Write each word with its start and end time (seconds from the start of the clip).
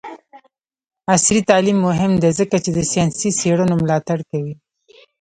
عصري 1.13 1.39
تعلیم 1.49 1.77
مهم 1.87 2.11
دی 2.21 2.31
ځکه 2.39 2.55
چې 2.63 2.69
د 2.73 2.79
ساینسي 2.91 3.29
څیړنو 3.39 3.75
ملاتړ 3.81 4.19
کوي. 4.31 4.53